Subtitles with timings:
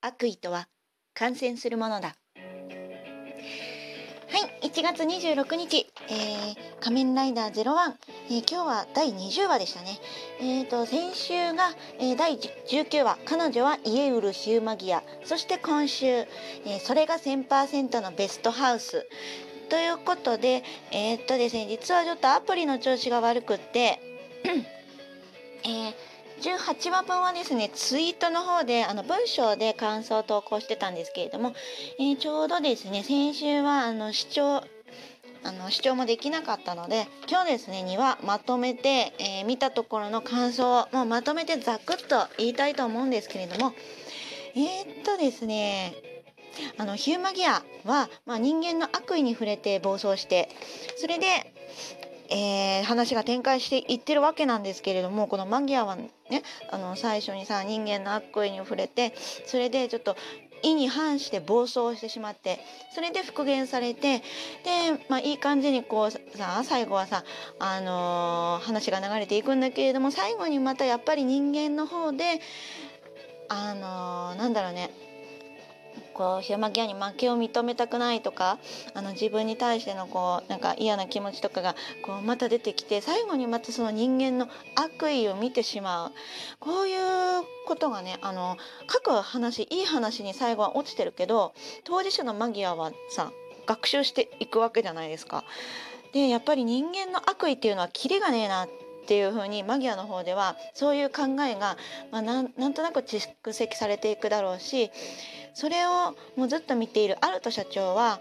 [0.00, 0.68] 悪意とは
[1.12, 2.14] 感染するものだ。
[4.30, 7.94] はい1月26日、えー、仮面ライダー01、
[8.28, 9.98] えー、今日は第20話でしたね。
[10.40, 15.02] えーと先週が、えー、第19話彼女は家売るヒューマギア。
[15.24, 19.04] そして今週、えー、それが1000%のベストハウス。
[19.68, 20.62] ということで
[20.92, 24.00] えー、っとですね実はちょっとアプリの調子が悪くって
[25.64, 25.94] えー
[26.40, 31.54] 18話分はですねツイートの方であの文章で感想を投稿してたんですけれども、
[31.98, 34.62] えー、ちょうどですね先週はあの視聴
[35.44, 43.72] あの視聴もできなかったので今日ですねにはまとめて、えー、見たところの感想をもうまとめてざくっと言いたいと思うんですけれども
[44.54, 45.94] えー、っとですね
[46.76, 50.48] あのヒューマギアは、まあ、人間の悪意に触れて暴走して
[50.96, 51.26] それで
[52.30, 56.10] えー、話が展開していってるわけなんですけれどもこのマギアはね
[56.70, 59.14] あの最初にさ人間の悪意に触れて
[59.46, 60.16] それでちょっと
[60.62, 62.60] 意に反して暴走してしまって
[62.94, 64.22] それで復元されてで、
[65.08, 67.24] まあ、いい感じにこうさ最後はさ、
[67.58, 72.40] あのー、話が流れていくんだけれども最後にまたやっぱり人間の方で
[73.48, 74.90] あのー、なんだろうね
[76.18, 78.58] こうヒューマギアに負けを認めたくないとか
[78.92, 86.12] あの自分に対してのこうなんか嫌な気持ちとかがこうまた出てきて最後にまたその人間の悪意を見てしまう
[86.58, 86.98] こういう
[87.68, 88.56] ことがねあの
[88.88, 93.30] 各話いい話に最後は落ちてるけど当事者のマギアはさ
[93.66, 95.44] 学習していくわけじゃないですか。
[96.12, 98.68] でやっぱり人間の悪意っていうのはキリがねえなっ
[99.08, 101.78] ていう風にマギアの方ではそういう考えが、
[102.10, 104.90] まあ、なんとなく蓄積されていくだろうし
[105.54, 108.20] それをもうずっと見ているアルト社長は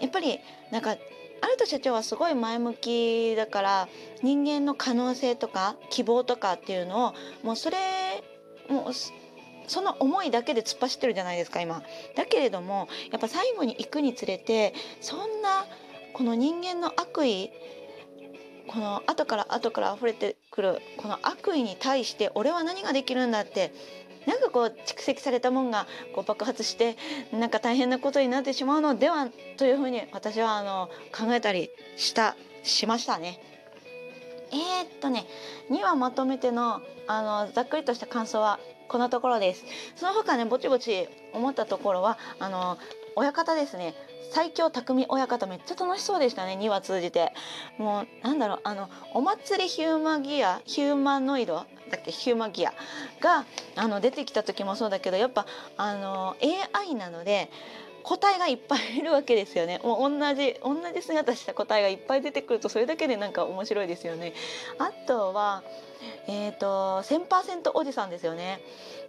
[0.00, 0.38] やっぱり
[0.70, 0.96] なんか
[1.40, 3.88] アルト社長はすごい前向きだから
[4.22, 7.76] 人間の可能性とか希望とかっていうのをもうそれ
[8.68, 8.92] もう
[9.68, 11.82] その思いだけで突っ走ってるじゃないですか今。
[12.14, 15.66] だけれどもやっぱ最後に行くにつれてそんな
[16.12, 17.50] この人間の悪意
[18.68, 23.72] この後から後から溢れてくるこの悪意に対して俺は何ができるんだって
[24.26, 26.96] なんかこう蓄積されたもんがこう爆発して
[27.32, 33.40] なんか大変なことになってしまうのではというふうに私はあの考えたりしたしましたね。
[34.52, 35.26] えー、っとね
[35.70, 39.64] 2話まとめてのあのざっくりとした感想はこんなところです。
[39.96, 42.78] その他ねぼちぼち思ったところはあの
[43.16, 43.94] 親方ですね
[44.30, 47.32] 最強匠親方めっちゃ楽しそうでしたね2話通じて
[47.78, 52.72] もうなんだろうあのお祭りヒューマギアヒューマノイドだっけヒューマギア
[53.20, 53.44] が
[53.76, 56.36] あの出てきた時もそうだけどやっぱあの
[56.74, 57.50] AI なので
[58.02, 59.80] 個体がいっぱいいるわけですよね。
[59.82, 64.32] もう同じ同じ姿した個体がいっぱい出てくるとそれだけでなんか面白いですよね。
[64.78, 65.64] あとは
[66.28, 68.60] えっ、ー、と1000%おじさんですよね。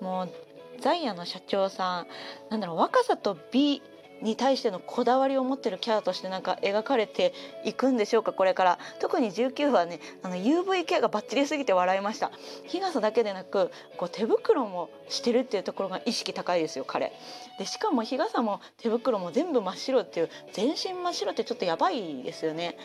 [0.00, 0.32] もう
[0.80, 2.06] ザイアの社長さん
[2.50, 3.80] なんだろう若さと美
[4.22, 7.34] に対してのこだわりを持ってるキャラとしてなんか描かれて
[7.64, 8.78] いくんでしょうかこれから。
[9.00, 12.30] 特に19話ねあの UV ケアがバッチリすぎて笑いました。
[12.64, 17.12] 日傘だけでなくこう手袋もしてるっていうところが意識高いですよ彼。
[17.58, 22.76] でしかも日傘も手袋も全部真っ白っていう全身真っ白ってちょっとやばいですよね。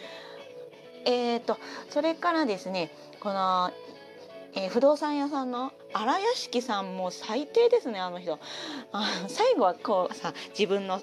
[1.05, 1.57] えーと
[1.89, 3.71] それからですねこの
[4.57, 8.39] えー、不動産屋さんの荒屋敷さんも最低ですねあの人。
[8.91, 10.99] あ最後はこうさ自分の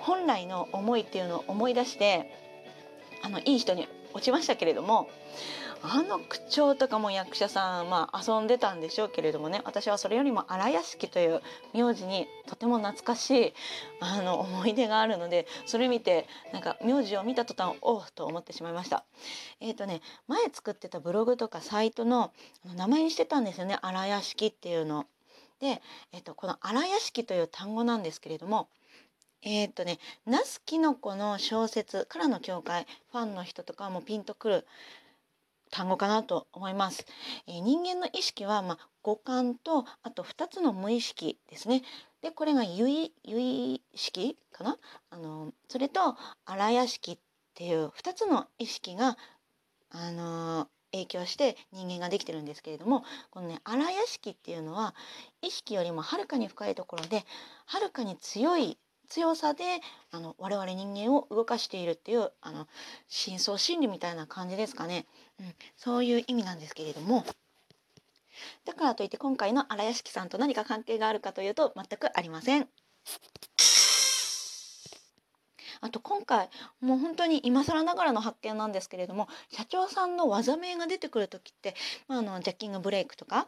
[0.00, 2.32] 本来の思いっていうのを思い出して
[3.22, 5.10] あのいい人に落ちましたけれども
[5.82, 11.42] あの口調とかも役者さん、まあ、遊んでたんでしょうけれどもね私はそれよりも荒屋敷という
[11.74, 13.52] 名字にとても懐かしい
[14.00, 19.04] あの思い出があるのでそれ見てなんか名字を見た途端おおと思ってしまいました。
[19.60, 22.32] えっ、ー、とね前作ってたブログとかサイトの
[22.74, 25.06] 名前にしてたんですよね荒屋敷っていうの。
[25.60, 25.80] で、
[26.12, 28.68] えーと、この荒屋敷という単語なんですけれども
[29.42, 34.66] えー、っとね那須きのこの小説からの境界ファンの人とかもピンとくる
[35.70, 37.04] 単語かなと思います。
[37.46, 41.82] えー、人間の意識は、まあ、五感とあと2つの無意識ですね。
[42.22, 44.78] でこれが有意有意識かな？
[45.10, 47.18] あのそれと荒屋敷っ
[47.54, 49.16] ていう2つの意識が
[49.90, 54.94] あの影響して人間ができてるんですけれどもこのね荒屋敷っていうのは
[55.42, 57.24] 意識よりもはるかに深いところで
[57.66, 59.64] はるかに強い強さで
[60.10, 62.66] あの我々人間を動かしているっていうあの
[63.08, 65.06] 深層心理みたいな感じですかね、
[65.40, 67.24] うん、そういう意味なんですけれども
[68.64, 72.68] だからといって今回の荒屋敷さんと何か関係があるかというと全くありません。
[75.80, 76.48] あと今回
[76.80, 81.74] もう本当に今更ながらの発見なんですけれども社長さんの技名が出てくる時って、
[82.08, 83.46] まあ、あのジャッキングブレイクとか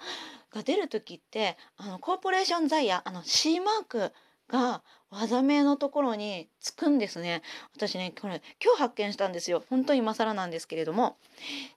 [0.52, 4.12] が出る時ってあのコーポレーションザイヤーあの C マーク
[4.49, 7.43] が技名のところにつくんですね。
[7.75, 9.62] 私ねこれ今日発見したんですよ。
[9.71, 11.17] 本当に今更なんですけれども。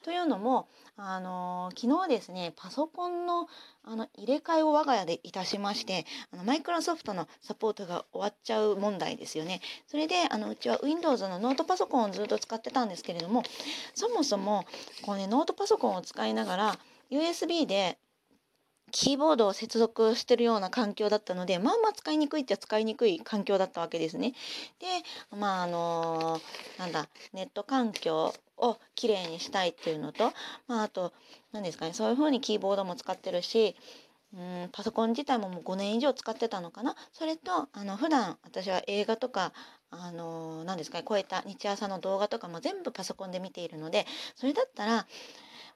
[0.03, 3.47] というのもあのー、昨日ですねパソコンの
[3.83, 9.61] あの入れ替えを我が家でいたしましてあのマイクロソフトのサポートが終わっちゃう問題ですよね。
[9.87, 13.43] それであのうちは Windows のノートパソコンをずっと使ってたんですけれども
[13.95, 14.65] そもそも
[15.03, 16.79] こうねノートパソコンを使いながら
[17.09, 17.97] USB で
[18.91, 24.33] キーボードを接続してるような環境だったのでまあまあ使いにくいっちゃ使いにくい環境だったわけですね。
[24.79, 24.87] で
[25.37, 30.31] まああのー、なんだネット環境をきれいにしたいっていうのと、
[30.67, 31.13] まあ、あと
[31.51, 33.75] 何ですかねそういう風にキーボードも使ってるし
[34.33, 39.51] うんパソコン自体ももう5年以上使ってたのかなそれとあの普段私は映画とか
[39.89, 44.05] あの何ですかねこういった日朝の動画とかも全部パソコンで見ているので
[44.35, 45.05] それだったら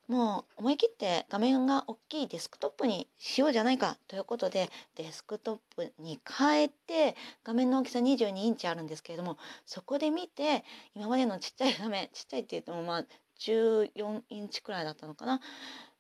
[0.08, 10.64] もう思い切って画面が大きいデスクトップにしようじゃないかということでデスクトップに変えて画面の大きさ22インチあるんですけれどもそこで見て
[10.96, 13.06] 今までのちっちゃい画面ちっちゃいって言ってもまあ
[13.40, 15.42] 14インチくらいだったのかな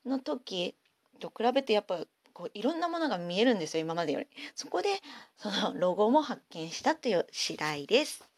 [0.05, 0.75] の時
[1.19, 1.99] と比べてやっぱ
[2.33, 4.27] こういろんなものが見えるんですよ今までより。
[4.55, 4.89] そこで
[5.37, 8.34] そのロゴも発見したという次第です。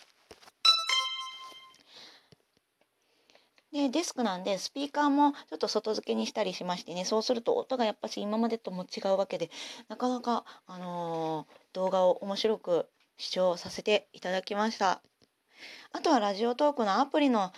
[3.78, 9.50] でデスクなんでスピーカーもちょっと外付けにしたりしましてねそうすると音がやっぱし今までとも違うわけで
[9.88, 12.88] なかなか、あのー、動画を面白く
[13.18, 15.02] 視聴させていただきました。
[15.92, 17.52] あとはラジオトークのアプリの、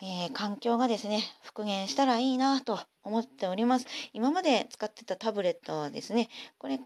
[0.00, 3.86] えー、環境がですね復元したらいいなと思っております。
[4.12, 6.28] 今まで使ってたタブレットはですね
[6.58, 6.78] これ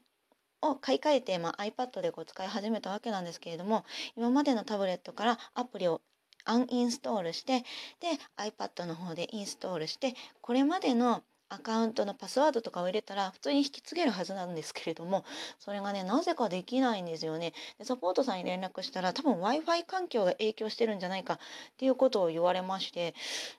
[0.63, 3.85] を買い替えて、まあ、iPad でこう使い始めたわけなんですけれども
[4.17, 6.01] 今までのタブレットからアプリを
[6.47, 7.61] アンインストールして
[8.01, 15.25] で iPad の方でインストールしてこれまでのアカウントのパスワードとかを入れたら普通に引き継げるはずなんですけれども
[15.61, 17.53] それがねなぜかできないんですよね。
[17.79, 21.39] でサポートさんに連絡したら多分 w i f i 環境が影響してるんじゃないかっ
[21.77, 23.15] ていうことを言われまして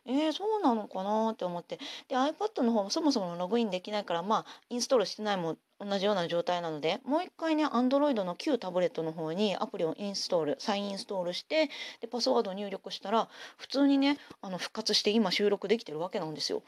[0.05, 1.79] えー、そうなのかなって思って。
[2.09, 11.69] で iPad の方もそもそもログインできないからまあインストールしてないも同じような状態なのでもう一回ね Android の旧タブレットの方にアプリをインストール再インストールして
[12.01, 13.27] でパスワードを入力したら
[13.57, 16.63] 普通にねあの復活して今収録できてるわけなんですよ。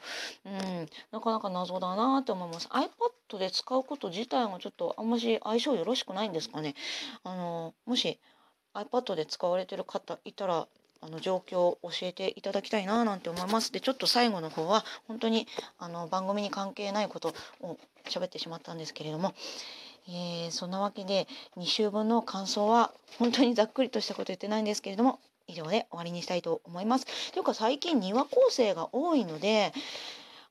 [0.46, 2.68] うんなかなか謎だなって思います。
[2.68, 6.74] iPad で使うこと自体がちょっとあんまし相性よろしくないんですかね。
[7.24, 8.18] あのもし
[8.74, 10.68] iPad で使われてる方いたら
[11.02, 13.72] あの状況を教えていただきたいななんて思います。
[13.72, 15.46] でちょっと最後の方は本当に
[15.78, 19.34] あの番組に関係ないことを喋ってしまったんですけれども、
[20.08, 21.26] えー、そんなわけで
[21.56, 27.32] 2週分の感想は本当にざっくりとしたこと言ってないんですけれども以上で終わりにしたいと思います。
[27.32, 29.72] というか最近庭構成が多いので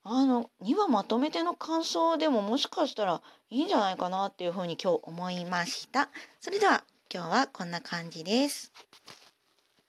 [0.03, 6.09] あの2話まとめての感想でももしかしたらいいんじゃないかなっていうふうに今日思いました。
[6.41, 8.71] それでは今日はこんな感じです。